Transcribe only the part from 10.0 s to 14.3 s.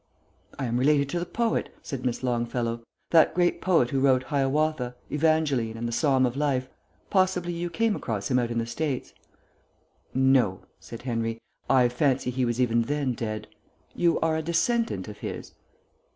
"No," said Henry. "I fancy he was even then dead. You